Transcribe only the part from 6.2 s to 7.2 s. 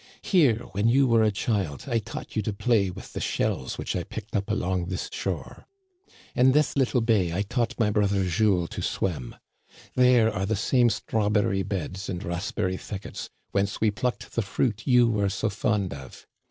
In this little